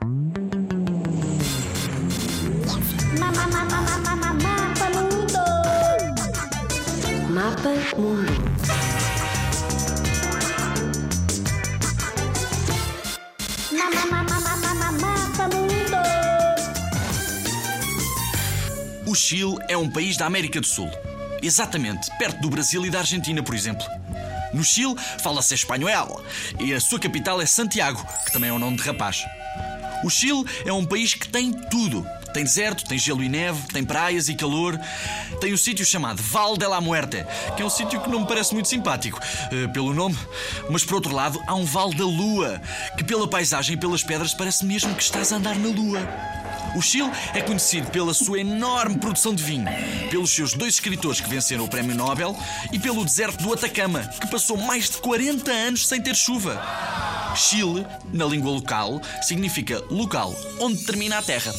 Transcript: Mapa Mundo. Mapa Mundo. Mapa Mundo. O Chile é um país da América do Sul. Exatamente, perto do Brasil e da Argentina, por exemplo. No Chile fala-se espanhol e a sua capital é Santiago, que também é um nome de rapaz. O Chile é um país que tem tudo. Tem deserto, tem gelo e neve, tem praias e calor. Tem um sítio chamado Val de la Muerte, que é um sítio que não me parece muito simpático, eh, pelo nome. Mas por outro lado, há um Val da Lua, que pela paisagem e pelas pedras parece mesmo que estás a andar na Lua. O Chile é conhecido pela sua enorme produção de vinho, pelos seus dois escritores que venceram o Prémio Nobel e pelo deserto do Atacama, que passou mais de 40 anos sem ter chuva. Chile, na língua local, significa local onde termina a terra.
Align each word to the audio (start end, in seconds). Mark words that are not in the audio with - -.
Mapa 0.00 0.40
Mundo. 0.40 0.80
Mapa 3.18 3.58
Mundo. 4.08 5.38
Mapa 7.30 7.68
Mundo. 15.48 15.96
O 19.06 19.14
Chile 19.14 19.56
é 19.68 19.76
um 19.76 19.90
país 19.90 20.16
da 20.16 20.26
América 20.26 20.60
do 20.60 20.66
Sul. 20.66 20.90
Exatamente, 21.42 22.10
perto 22.18 22.40
do 22.40 22.48
Brasil 22.48 22.86
e 22.86 22.90
da 22.90 23.00
Argentina, 23.00 23.42
por 23.42 23.54
exemplo. 23.54 23.84
No 24.52 24.64
Chile 24.64 24.96
fala-se 25.22 25.54
espanhol 25.54 26.22
e 26.58 26.72
a 26.74 26.80
sua 26.80 26.98
capital 26.98 27.40
é 27.40 27.46
Santiago, 27.46 28.04
que 28.24 28.32
também 28.32 28.50
é 28.50 28.52
um 28.52 28.58
nome 28.58 28.76
de 28.76 28.82
rapaz. 28.82 29.24
O 30.02 30.10
Chile 30.10 30.44
é 30.64 30.72
um 30.72 30.84
país 30.84 31.14
que 31.14 31.28
tem 31.28 31.52
tudo. 31.52 32.06
Tem 32.32 32.44
deserto, 32.44 32.84
tem 32.84 32.96
gelo 32.96 33.22
e 33.22 33.28
neve, 33.28 33.66
tem 33.72 33.84
praias 33.84 34.28
e 34.28 34.34
calor. 34.34 34.78
Tem 35.40 35.52
um 35.52 35.56
sítio 35.56 35.84
chamado 35.84 36.22
Val 36.22 36.56
de 36.56 36.66
la 36.66 36.80
Muerte, 36.80 37.24
que 37.56 37.62
é 37.62 37.66
um 37.66 37.70
sítio 37.70 38.00
que 38.00 38.08
não 38.08 38.20
me 38.20 38.26
parece 38.26 38.54
muito 38.54 38.68
simpático, 38.68 39.18
eh, 39.50 39.66
pelo 39.68 39.92
nome. 39.92 40.16
Mas 40.70 40.84
por 40.84 40.94
outro 40.94 41.14
lado, 41.14 41.42
há 41.46 41.54
um 41.54 41.64
Val 41.64 41.92
da 41.92 42.04
Lua, 42.04 42.60
que 42.96 43.02
pela 43.02 43.26
paisagem 43.28 43.74
e 43.74 43.78
pelas 43.78 44.04
pedras 44.04 44.32
parece 44.32 44.64
mesmo 44.64 44.94
que 44.94 45.02
estás 45.02 45.32
a 45.32 45.36
andar 45.36 45.56
na 45.56 45.68
Lua. 45.68 46.08
O 46.76 46.80
Chile 46.80 47.10
é 47.34 47.40
conhecido 47.40 47.90
pela 47.90 48.14
sua 48.14 48.38
enorme 48.38 48.96
produção 48.98 49.34
de 49.34 49.42
vinho, 49.42 49.66
pelos 50.08 50.30
seus 50.30 50.54
dois 50.54 50.74
escritores 50.74 51.20
que 51.20 51.28
venceram 51.28 51.64
o 51.64 51.68
Prémio 51.68 51.96
Nobel 51.96 52.36
e 52.72 52.78
pelo 52.78 53.04
deserto 53.04 53.42
do 53.42 53.52
Atacama, 53.52 54.04
que 54.20 54.28
passou 54.28 54.56
mais 54.56 54.88
de 54.88 54.98
40 54.98 55.50
anos 55.50 55.88
sem 55.88 56.00
ter 56.00 56.14
chuva. 56.14 56.62
Chile, 57.34 57.86
na 58.12 58.24
língua 58.24 58.52
local, 58.52 59.00
significa 59.22 59.82
local 59.90 60.34
onde 60.58 60.84
termina 60.84 61.18
a 61.18 61.22
terra. 61.22 61.52